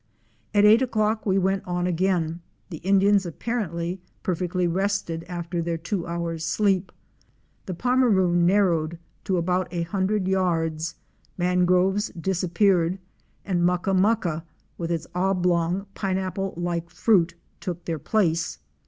[0.55, 6.07] At eight o'clock we went on again, the Indians apparently perfectly rested after their two
[6.07, 6.91] hours' sleep.
[7.67, 10.95] The Pomeroon narrowed to about a hundred yards,
[11.37, 12.97] mangroves disappeared
[13.45, 14.43] and mucka mucka
[14.75, 18.57] with its oblong, pineapple like fruit, took their place.